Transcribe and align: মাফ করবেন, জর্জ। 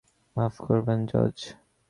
মাফ 0.35 0.55
করবেন, 0.65 0.99
জর্জ। 1.05 1.37